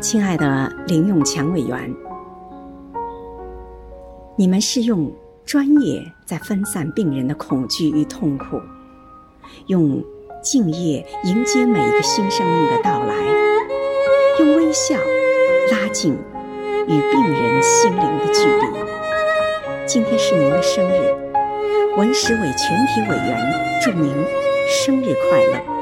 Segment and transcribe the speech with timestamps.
[0.00, 1.94] 亲爱的林永强委员。
[4.34, 5.12] 你们是用
[5.44, 8.58] 专业在分散病人的恐惧与痛苦
[9.66, 10.02] 用
[10.42, 13.14] 敬业迎接每一个新生命的到来
[14.38, 14.96] 用微笑
[15.70, 16.14] 拉近
[16.86, 18.80] 与病人心灵的距离。
[19.86, 21.14] 今天是您的生日
[21.98, 23.38] 文史委全体委员
[23.82, 24.10] 祝您
[24.66, 25.79] 生日快乐。